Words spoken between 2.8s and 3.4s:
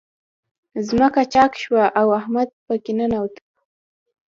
کې ننوت.